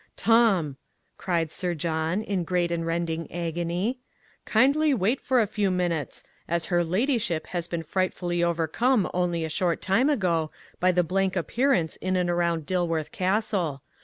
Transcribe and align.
"Tom," 0.17 0.77
cried 1.19 1.51
Sir 1.51 1.75
John, 1.75 2.23
in 2.23 2.43
great 2.43 2.71
and 2.71 2.87
rending 2.87 3.31
agony, 3.31 3.99
"kindly 4.45 4.95
wait 4.95 5.21
for 5.21 5.39
a 5.39 5.45
few 5.45 5.69
minutes, 5.69 6.23
as 6.47 6.65
her 6.73 6.83
ladyship 6.83 7.45
has 7.45 7.67
been 7.67 7.83
frightfully 7.83 8.43
overcome 8.43 9.07
only 9.13 9.45
a 9.45 9.47
short 9.49 9.79
time 9.79 10.09
ago 10.09 10.49
by 10.79 10.91
the 10.91 11.03
blank 11.03 11.35
appearance 11.35 11.97
in 11.97 12.15
and 12.15 12.31
around 12.31 12.65
Dilworth 12.65 13.11
Castle. 13.11 13.83